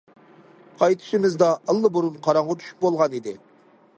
قايتىشىمىزدا 0.79 1.51
ئاللىبۇرۇن 1.73 2.17
قاراڭغۇ 2.29 2.57
چۈشۈپ 2.63 2.83
بولغان 2.87 3.17
ئىدى. 3.19 3.37